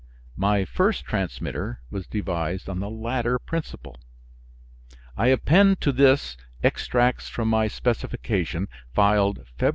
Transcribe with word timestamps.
My 0.35 0.65
first 0.65 1.05
transmitter 1.05 1.79
was 1.91 2.07
devised 2.07 2.67
on 2.67 2.79
the 2.79 2.89
latter 2.89 3.37
principle. 3.37 3.97
I 5.15 5.27
append 5.27 5.79
to 5.81 5.91
this 5.91 6.37
extracts 6.63 7.29
from 7.29 7.47
my 7.49 7.67
specification 7.67 8.67
filed 8.95 9.45
Feb. 9.59 9.69